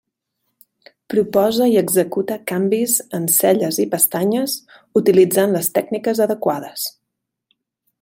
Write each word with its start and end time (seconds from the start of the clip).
Proposa 1.13 1.67
i 1.73 1.77
executa 1.81 2.39
canvis 2.53 2.97
en 3.19 3.29
celles 3.37 3.79
i 3.85 3.87
pestanyes 3.95 4.59
utilitzant 5.03 5.57
les 5.59 5.73
tècniques 5.79 6.27
adequades. 6.31 6.93